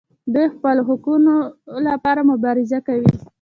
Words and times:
دوی 0.33 0.47
د 0.49 0.53
خپلو 0.55 0.81
حقونو 0.89 1.33
لپاره 1.87 2.21
مبارزه 2.31 2.79
کوي. 2.87 3.09